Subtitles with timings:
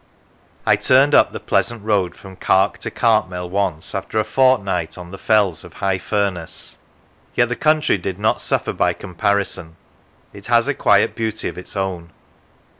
[0.65, 5.11] I turned up the pleasant road from Cark to Cartmel once, after a fortnight on
[5.11, 6.79] the fells of High Furness;
[7.35, 9.75] yet the country did not suffer by comparison;
[10.33, 12.09] it has a quiet beauty of its own.